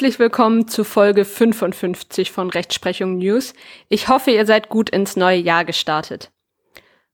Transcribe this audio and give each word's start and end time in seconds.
Herzlich 0.00 0.18
willkommen 0.18 0.66
zu 0.66 0.82
Folge 0.82 1.26
55 1.26 2.32
von 2.32 2.48
Rechtsprechung 2.48 3.18
News. 3.18 3.52
Ich 3.90 4.08
hoffe, 4.08 4.30
ihr 4.30 4.46
seid 4.46 4.70
gut 4.70 4.88
ins 4.88 5.14
neue 5.14 5.36
Jahr 5.36 5.66
gestartet. 5.66 6.30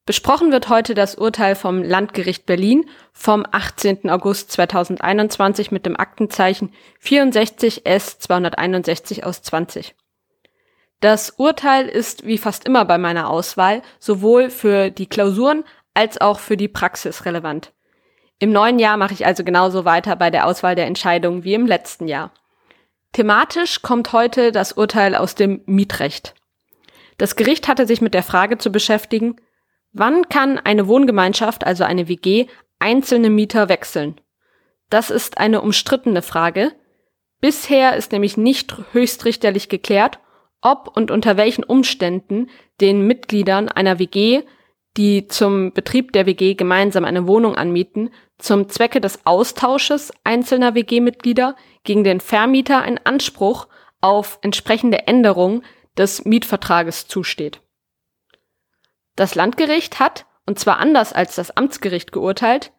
Besprochen 0.04 0.52
wird 0.52 0.68
heute 0.68 0.94
das 0.94 1.16
Urteil 1.16 1.56
vom 1.56 1.82
Landgericht 1.82 2.46
Berlin 2.46 2.88
vom 3.12 3.44
18. 3.50 4.08
August 4.08 4.52
2021 4.52 5.72
mit 5.72 5.84
dem 5.84 5.98
Aktenzeichen 5.98 6.72
64 7.00 7.86
S 7.86 8.20
261 8.20 9.24
aus 9.24 9.42
20. 9.42 9.96
Das 11.00 11.30
Urteil 11.30 11.88
ist 11.88 12.24
wie 12.24 12.38
fast 12.38 12.66
immer 12.66 12.84
bei 12.84 12.98
meiner 12.98 13.28
Auswahl 13.30 13.82
sowohl 13.98 14.48
für 14.48 14.92
die 14.92 15.08
Klausuren 15.08 15.64
als 15.94 16.20
auch 16.20 16.38
für 16.38 16.56
die 16.56 16.68
Praxis 16.68 17.24
relevant. 17.24 17.72
Im 18.38 18.52
neuen 18.52 18.78
Jahr 18.78 18.96
mache 18.96 19.14
ich 19.14 19.26
also 19.26 19.42
genauso 19.42 19.84
weiter 19.84 20.14
bei 20.14 20.30
der 20.30 20.46
Auswahl 20.46 20.76
der 20.76 20.86
Entscheidungen 20.86 21.42
wie 21.42 21.54
im 21.54 21.66
letzten 21.66 22.06
Jahr. 22.06 22.30
Thematisch 23.16 23.80
kommt 23.80 24.12
heute 24.12 24.52
das 24.52 24.72
Urteil 24.72 25.14
aus 25.14 25.34
dem 25.34 25.62
Mietrecht. 25.64 26.34
Das 27.16 27.34
Gericht 27.34 27.66
hatte 27.66 27.86
sich 27.86 28.02
mit 28.02 28.12
der 28.12 28.22
Frage 28.22 28.58
zu 28.58 28.70
beschäftigen, 28.70 29.36
Wann 29.94 30.28
kann 30.28 30.58
eine 30.58 30.86
Wohngemeinschaft, 30.86 31.64
also 31.64 31.84
eine 31.84 32.08
WG, 32.08 32.44
einzelne 32.78 33.30
Mieter 33.30 33.70
wechseln? 33.70 34.20
Das 34.90 35.08
ist 35.08 35.38
eine 35.38 35.62
umstrittene 35.62 36.20
Frage. 36.20 36.72
Bisher 37.40 37.96
ist 37.96 38.12
nämlich 38.12 38.36
nicht 38.36 38.76
höchstrichterlich 38.92 39.70
geklärt, 39.70 40.18
ob 40.60 40.94
und 40.94 41.10
unter 41.10 41.38
welchen 41.38 41.64
Umständen 41.64 42.50
den 42.82 43.06
Mitgliedern 43.06 43.70
einer 43.70 43.98
WG, 43.98 44.42
die 44.98 45.26
zum 45.26 45.72
Betrieb 45.72 46.12
der 46.12 46.26
WG 46.26 46.52
gemeinsam 46.52 47.06
eine 47.06 47.26
Wohnung 47.26 47.56
anmieten, 47.56 48.10
zum 48.38 48.68
Zwecke 48.68 49.00
des 49.00 49.24
Austausches 49.24 50.12
einzelner 50.24 50.74
WG-Mitglieder 50.74 51.56
gegen 51.84 52.04
den 52.04 52.20
Vermieter 52.20 52.82
ein 52.82 53.04
Anspruch 53.04 53.68
auf 54.00 54.38
entsprechende 54.42 55.06
Änderung 55.06 55.62
des 55.96 56.24
Mietvertrages 56.24 57.08
zusteht. 57.08 57.60
Das 59.16 59.34
Landgericht 59.34 59.98
hat, 59.98 60.26
und 60.44 60.58
zwar 60.58 60.78
anders 60.78 61.12
als 61.12 61.34
das 61.36 61.56
Amtsgericht 61.56 62.12
geurteilt, 62.12 62.72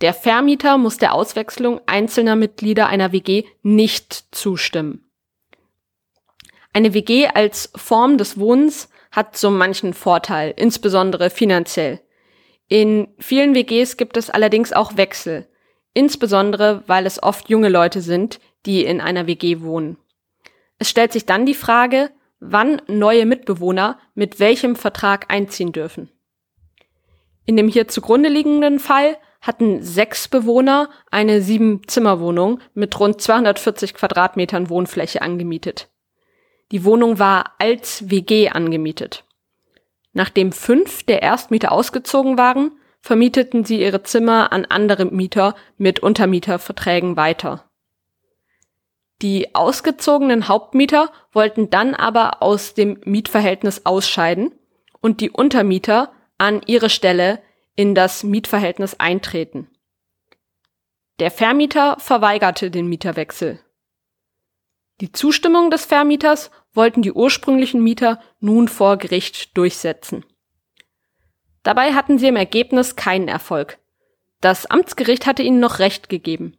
der 0.00 0.14
Vermieter 0.14 0.78
muss 0.78 0.98
der 0.98 1.14
Auswechslung 1.14 1.80
einzelner 1.86 2.36
Mitglieder 2.36 2.86
einer 2.86 3.12
WG 3.12 3.44
nicht 3.62 4.34
zustimmen. 4.34 5.10
Eine 6.72 6.94
WG 6.94 7.28
als 7.28 7.70
Form 7.76 8.18
des 8.18 8.38
Wohnens 8.38 8.88
hat 9.12 9.36
so 9.36 9.50
manchen 9.50 9.94
Vorteil, 9.94 10.52
insbesondere 10.56 11.30
finanziell. 11.30 12.00
In 12.68 13.08
vielen 13.18 13.54
WGs 13.54 13.96
gibt 13.96 14.16
es 14.16 14.30
allerdings 14.30 14.72
auch 14.72 14.96
Wechsel, 14.96 15.46
insbesondere 15.92 16.82
weil 16.86 17.06
es 17.06 17.22
oft 17.22 17.48
junge 17.48 17.68
Leute 17.68 18.00
sind, 18.00 18.40
die 18.66 18.84
in 18.84 19.00
einer 19.00 19.26
WG 19.26 19.60
wohnen. 19.60 19.98
Es 20.78 20.90
stellt 20.90 21.12
sich 21.12 21.26
dann 21.26 21.46
die 21.46 21.54
Frage, 21.54 22.10
wann 22.40 22.82
neue 22.88 23.26
Mitbewohner 23.26 23.98
mit 24.14 24.40
welchem 24.40 24.76
Vertrag 24.76 25.30
einziehen 25.30 25.72
dürfen. 25.72 26.10
In 27.46 27.56
dem 27.56 27.68
hier 27.68 27.88
zugrunde 27.88 28.28
liegenden 28.28 28.78
Fall 28.78 29.18
hatten 29.40 29.82
sechs 29.82 30.28
Bewohner 30.28 30.88
eine 31.10 31.42
Sieben-Zimmer-Wohnung 31.42 32.60
mit 32.72 32.98
rund 32.98 33.20
240 33.20 33.92
Quadratmetern 33.92 34.70
Wohnfläche 34.70 35.20
angemietet. 35.20 35.90
Die 36.72 36.84
Wohnung 36.84 37.18
war 37.18 37.52
als 37.58 38.08
WG 38.10 38.48
angemietet. 38.48 39.24
Nachdem 40.14 40.52
fünf 40.52 41.02
der 41.02 41.22
Erstmieter 41.22 41.72
ausgezogen 41.72 42.38
waren, 42.38 42.72
vermieteten 43.00 43.64
sie 43.64 43.82
ihre 43.82 44.02
Zimmer 44.02 44.52
an 44.52 44.64
andere 44.64 45.04
Mieter 45.04 45.54
mit 45.76 46.00
Untermieterverträgen 46.00 47.16
weiter. 47.16 47.68
Die 49.20 49.54
ausgezogenen 49.54 50.48
Hauptmieter 50.48 51.12
wollten 51.32 51.68
dann 51.68 51.94
aber 51.94 52.42
aus 52.42 52.74
dem 52.74 53.00
Mietverhältnis 53.04 53.84
ausscheiden 53.84 54.52
und 55.00 55.20
die 55.20 55.30
Untermieter 55.30 56.12
an 56.38 56.62
ihre 56.66 56.90
Stelle 56.90 57.42
in 57.76 57.94
das 57.94 58.22
Mietverhältnis 58.22 58.98
eintreten. 58.98 59.68
Der 61.20 61.30
Vermieter 61.30 61.96
verweigerte 61.98 62.70
den 62.70 62.86
Mieterwechsel. 62.86 63.60
Die 65.00 65.12
Zustimmung 65.12 65.70
des 65.70 65.84
Vermieters 65.84 66.50
wollten 66.74 67.02
die 67.02 67.12
ursprünglichen 67.12 67.82
Mieter 67.82 68.20
nun 68.40 68.68
vor 68.68 68.98
Gericht 68.98 69.56
durchsetzen. 69.56 70.24
Dabei 71.62 71.94
hatten 71.94 72.18
sie 72.18 72.28
im 72.28 72.36
Ergebnis 72.36 72.96
keinen 72.96 73.28
Erfolg. 73.28 73.78
Das 74.40 74.66
Amtsgericht 74.66 75.26
hatte 75.26 75.42
ihnen 75.42 75.60
noch 75.60 75.78
Recht 75.78 76.08
gegeben. 76.08 76.58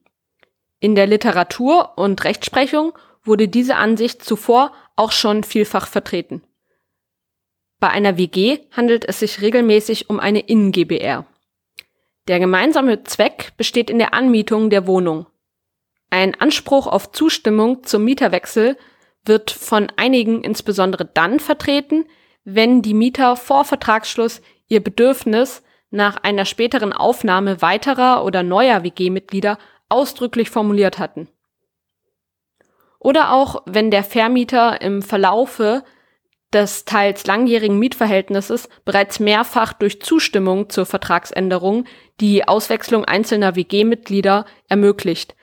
In 0.80 0.96
der 0.96 1.06
Literatur 1.06 1.98
und 1.98 2.24
Rechtsprechung 2.24 2.94
wurde 3.24 3.48
diese 3.48 3.76
Ansicht 3.76 4.24
zuvor 4.24 4.74
auch 4.96 5.12
schon 5.12 5.44
vielfach 5.44 5.88
vertreten. 5.88 6.42
Bei 7.80 7.90
einer 7.90 8.18
WG 8.18 8.60
handelt 8.72 9.06
es 9.06 9.20
sich 9.20 9.42
regelmäßig 9.42 10.10
um 10.10 10.20
eine 10.20 10.40
In-GBR. 10.40 11.26
Der 12.28 12.40
gemeinsame 12.40 13.04
Zweck 13.04 13.54
besteht 13.58 13.90
in 13.90 14.00
der 14.00 14.14
Anmietung 14.14 14.70
der 14.70 14.88
Wohnung. 14.88 15.28
Ein 16.10 16.34
Anspruch 16.40 16.88
auf 16.88 17.12
Zustimmung 17.12 17.84
zum 17.84 18.04
Mieterwechsel 18.04 18.78
wird 19.26 19.52
von 19.52 19.92
einigen 19.96 20.44
insbesondere 20.44 21.06
dann 21.06 21.40
vertreten, 21.40 22.06
wenn 22.44 22.82
die 22.82 22.94
Mieter 22.94 23.36
vor 23.36 23.66
Vertragsschluss 23.66 24.42
ihr 24.68 24.84
Bedürfnis 24.84 25.64
nach 25.90 26.18
einer 26.18 26.46
späteren 26.46 26.94
Aufnahme 26.94 27.62
weiterer 27.62 28.24
oder 28.24 28.44
neuer 28.44 28.84
WG-Mitglieder 28.84 29.58
ausdrücklich 29.90 30.50
formuliert 30.50 31.00
hatten. 31.00 31.28
Oder 33.00 33.34
auch, 33.34 33.64
wenn 33.66 33.92
der 33.92 34.04
Vermieter 34.04 34.82
im 34.82 35.02
Verlaufe 35.02 35.84
des 36.54 36.86
teils 36.86 37.28
langjährigen 37.28 37.78
Mietverhältnisses 37.78 38.70
bereits 38.86 39.20
mehrfach 39.20 39.74
durch 39.74 40.02
Zustimmung 40.02 40.70
zur 40.70 40.86
Vertragsänderung 40.86 41.86
die 42.20 42.48
Auswechslung 42.48 43.06
einzelner 43.06 43.56
WG-Mitglieder 43.56 44.46
ermöglicht, 44.70 45.36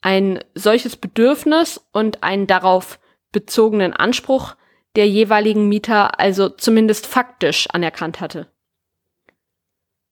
ein 0.00 0.44
solches 0.54 0.96
Bedürfnis 0.96 1.80
und 1.92 2.22
einen 2.22 2.46
darauf 2.46 2.98
bezogenen 3.32 3.92
Anspruch 3.92 4.56
der 4.96 5.08
jeweiligen 5.08 5.68
Mieter 5.68 6.18
also 6.18 6.48
zumindest 6.48 7.06
faktisch 7.06 7.68
anerkannt 7.70 8.20
hatte. 8.20 8.50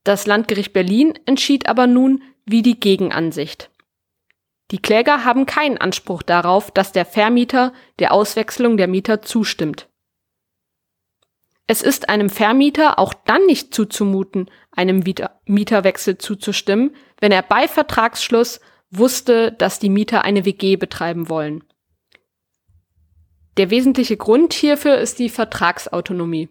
Das 0.05 0.27
Landgericht 0.27 0.73
Berlin 0.73 1.19
entschied 1.27 1.69
aber 1.69 1.87
nun 1.87 2.23
wie 2.45 2.63
die 2.63 2.79
Gegenansicht. 2.79 3.71
Die 4.71 4.79
Kläger 4.79 5.25
haben 5.25 5.47
keinen 5.47 5.79
Anspruch 5.79 6.23
darauf, 6.23 6.71
dass 6.71 6.93
der 6.93 7.05
Vermieter 7.05 7.73
der 7.99 8.13
Auswechslung 8.13 8.77
der 8.77 8.89
Mieter 8.89 9.23
zustimmt. 9.23 9.89
Es 11.69 11.83
ist 11.83 12.09
einem 12.09 12.31
Vermieter 12.31 12.99
auch 12.99 13.13
dann 13.13 13.45
nicht 13.47 13.75
zuzumuten, 13.75 14.51
einem 14.71 15.03
Mieterwechsel 15.47 16.19
zuzustimmen, 16.19 16.95
wenn 17.21 17.33
er 17.33 17.43
bei 17.43 17.67
Vertragsschluss 17.67 18.61
wusste, 18.91 19.51
dass 19.53 19.81
die 19.81 19.91
Mieter 19.91 20.23
eine 20.23 20.45
WG 20.45 20.77
betreiben 20.77 21.29
wollen. 21.29 21.65
Der 23.57 23.71
wesentliche 23.71 24.17
Grund 24.17 24.53
hierfür 24.53 24.99
ist 24.99 25.19
die 25.19 25.31
Vertragsautonomie. 25.31 26.49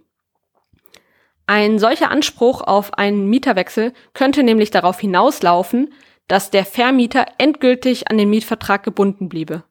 Ein 1.48 1.78
solcher 1.78 2.10
Anspruch 2.10 2.62
auf 2.62 2.96
einen 2.96 3.28
Mieterwechsel 3.30 3.94
könnte 4.14 4.42
nämlich 4.42 4.72
darauf 4.72 5.00
hinauslaufen, 5.00 5.94
dass 6.28 6.50
der 6.50 6.66
Vermieter 6.66 7.28
endgültig 7.38 8.10
an 8.10 8.18
den 8.18 8.32
Mietvertrag 8.32 8.84
gebunden 8.84 9.30
bliebe. 9.30 9.64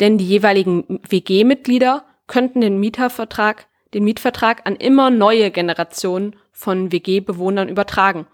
Denn 0.00 0.16
die 0.16 0.26
jeweiligen 0.26 1.00
WG-Mitglieder 1.08 2.04
könnten 2.26 2.62
den 2.62 2.80
Mietervertrag, 2.80 3.66
den 3.92 4.04
Mietvertrag 4.04 4.66
an 4.66 4.76
immer 4.76 5.10
neue 5.10 5.50
Generationen 5.50 6.36
von 6.52 6.92
WG-Bewohnern 6.92 7.68
übertragen, 7.68 8.26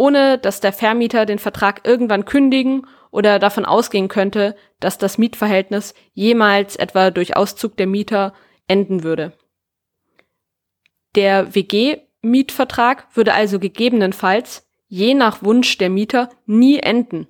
ohne 0.00 0.38
dass 0.38 0.60
der 0.60 0.72
Vermieter 0.72 1.26
den 1.26 1.38
Vertrag 1.38 1.86
irgendwann 1.86 2.24
kündigen 2.24 2.86
oder 3.10 3.38
davon 3.38 3.66
ausgehen 3.66 4.08
könnte, 4.08 4.56
dass 4.80 4.96
das 4.96 5.18
Mietverhältnis 5.18 5.92
jemals 6.14 6.76
etwa 6.76 7.10
durch 7.10 7.36
Auszug 7.36 7.76
der 7.76 7.86
Mieter 7.86 8.32
enden 8.66 9.02
würde. 9.02 9.34
Der 11.16 11.54
WG-Mietvertrag 11.54 13.14
würde 13.14 13.34
also 13.34 13.58
gegebenenfalls 13.58 14.66
je 14.88 15.12
nach 15.12 15.42
Wunsch 15.42 15.76
der 15.76 15.90
Mieter 15.90 16.30
nie 16.46 16.78
enden. 16.78 17.28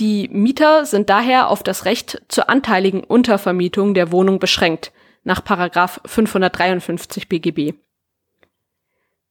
Die 0.00 0.26
Mieter 0.32 0.84
sind 0.84 1.10
daher 1.10 1.48
auf 1.48 1.62
das 1.62 1.84
Recht 1.84 2.24
zur 2.26 2.50
anteiligen 2.50 3.04
Untervermietung 3.04 3.94
der 3.94 4.10
Wohnung 4.10 4.40
beschränkt, 4.40 4.90
nach 5.22 5.44
553 5.44 7.28
BGB. 7.28 7.85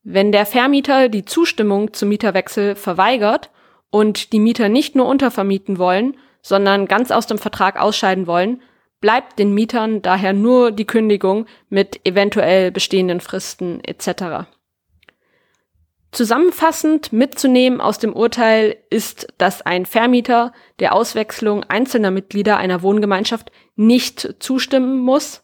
Wenn 0.08 0.32
der 0.32 0.46
Vermieter 0.46 1.10
die 1.10 1.26
Zustimmung 1.26 1.92
zum 1.94 2.10
Mieterwechsel 2.10 2.76
verweigert 2.76 3.50
und 3.90 4.34
die 4.34 4.40
Mieter 4.40 4.70
nicht 4.70 4.96
nur 4.96 5.08
untervermieten 5.08 5.80
wollen, 5.80 6.16
sondern 6.44 6.86
ganz 6.86 7.10
aus 7.10 7.26
dem 7.26 7.40
Vertrag 7.40 7.82
ausscheiden 7.82 8.28
wollen, 8.28 8.62
bleibt 9.02 9.40
den 9.40 9.56
Mietern 9.56 10.04
daher 10.04 10.32
nur 10.32 10.72
die 10.72 10.86
Kündigung 10.86 11.48
mit 11.70 12.06
eventuell 12.06 12.72
bestehenden 12.72 13.20
Fristen 13.20 13.84
etc. 13.84 14.48
Zusammenfassend 16.12 17.12
mitzunehmen 17.12 17.82
aus 17.82 17.98
dem 17.98 18.14
Urteil 18.14 18.78
ist, 18.92 19.34
dass 19.40 19.64
ein 19.64 19.88
Vermieter 19.88 20.54
der 20.78 20.94
Auswechslung 20.94 21.64
einzelner 21.64 22.12
Mitglieder 22.12 22.58
einer 22.58 22.84
Wohngemeinschaft 22.84 23.52
nicht 23.76 24.36
zustimmen 24.40 25.00
muss. 25.00 25.44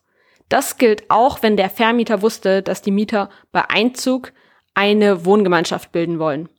Das 0.49 0.77
gilt 0.77 1.09
auch, 1.09 1.41
wenn 1.41 1.57
der 1.57 1.71
Vermieter 1.71 2.21
wusste, 2.21 2.61
dass 2.61 2.83
die 2.83 2.91
Mieter 2.91 3.31
bei 3.51 3.67
Einzug 3.67 4.33
eine 4.73 5.25
Wohngemeinschaft 5.25 5.91
bilden 5.91 6.19
wollen. 6.19 6.49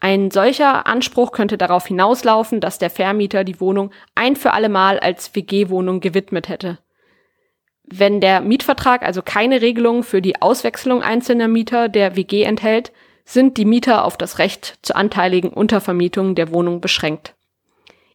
Ein 0.00 0.30
solcher 0.30 0.86
Anspruch 0.86 1.32
könnte 1.32 1.56
darauf 1.56 1.86
hinauslaufen, 1.86 2.60
dass 2.60 2.78
der 2.78 2.90
Vermieter 2.90 3.42
die 3.42 3.60
Wohnung 3.60 3.90
ein 4.14 4.36
für 4.36 4.52
alle 4.52 4.68
Mal 4.68 4.98
als 4.98 5.34
WG-Wohnung 5.34 6.00
gewidmet 6.00 6.48
hätte. 6.48 6.78
Wenn 7.84 8.20
der 8.20 8.40
Mietvertrag 8.40 9.02
also 9.02 9.22
keine 9.22 9.60
Regelung 9.60 10.02
für 10.02 10.20
die 10.20 10.40
Auswechslung 10.40 11.02
einzelner 11.02 11.48
Mieter 11.48 11.88
der 11.88 12.16
WG 12.16 12.42
enthält, 12.42 12.92
sind 13.24 13.56
die 13.56 13.64
Mieter 13.64 14.04
auf 14.04 14.16
das 14.16 14.38
Recht 14.38 14.78
zur 14.82 14.96
anteiligen 14.96 15.48
Untervermietung 15.48 16.34
der 16.34 16.52
Wohnung 16.52 16.80
beschränkt. 16.80 17.34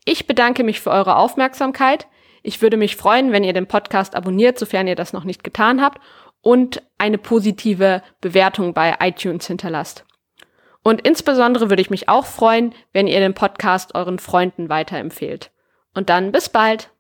Ich 0.06 0.28
bedanke 0.28 0.64
mich 0.64 0.80
für 0.80 0.92
eure 0.92 1.16
Aufmerksamkeit. 1.16 2.08
Ich 2.42 2.62
würde 2.62 2.78
mich 2.78 2.96
freuen, 2.96 3.32
wenn 3.32 3.44
ihr 3.44 3.54
den 3.54 3.68
Podcast 3.68 4.16
abonniert, 4.16 4.58
sofern 4.58 4.88
ihr 4.88 4.96
das 4.96 5.14
noch 5.14 5.24
nicht 5.24 5.44
getan 5.44 5.82
habt, 5.82 6.00
und 6.42 6.82
eine 6.98 7.18
positive 7.18 8.02
Bewertung 8.22 8.74
bei 8.74 8.96
iTunes 9.00 9.48
hinterlasst. 9.48 10.06
Und 10.84 11.02
insbesondere 11.02 11.70
würde 11.70 11.82
ich 11.82 11.90
mich 11.90 12.08
auch 12.08 12.26
freuen, 12.26 12.74
wenn 12.94 13.08
ihr 13.08 13.20
den 13.20 13.34
Podcast 13.34 13.96
euren 13.96 14.20
Freunden 14.20 14.70
weiterempfehlt. 14.70 15.52
Und 15.94 16.10
dann 16.10 16.32
bis 16.32 16.50
bald. 16.50 16.92